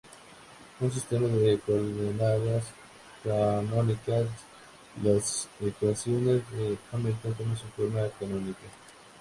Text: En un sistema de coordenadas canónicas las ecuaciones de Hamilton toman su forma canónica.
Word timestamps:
En 0.79 0.87
un 0.87 0.91
sistema 0.91 1.27
de 1.27 1.59
coordenadas 1.59 2.65
canónicas 3.23 4.25
las 5.03 5.47
ecuaciones 5.61 6.41
de 6.53 6.75
Hamilton 6.91 7.35
toman 7.35 7.55
su 7.55 7.67
forma 7.67 8.09
canónica. 8.19 8.61